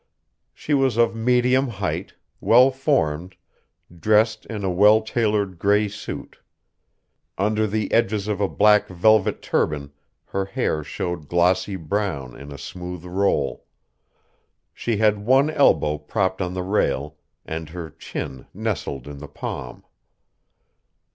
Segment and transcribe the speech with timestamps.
[0.51, 3.35] She was of medium height, well formed,
[3.95, 6.39] dressed in a well tailored gray suit.
[7.37, 9.91] Under the edges of a black velvet turban
[10.25, 13.65] her hair showed glossy brown in a smooth roll.
[14.73, 19.83] She had one elbow propped on the rail and her chin nestled in the palm.